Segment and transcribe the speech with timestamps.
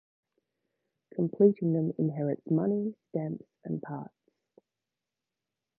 [1.13, 4.31] Completing them inherits money, stamps and parts.